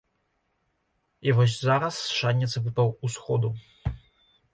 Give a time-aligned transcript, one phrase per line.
[1.27, 3.53] І вось зараз шанец выпаў усходу.